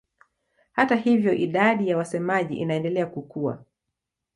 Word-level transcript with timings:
Hata 0.71 0.95
hivyo 0.95 1.33
idadi 1.33 1.89
ya 1.89 1.97
wasemaji 1.97 2.55
inaendelea 2.55 3.05
kukua. 3.05 3.63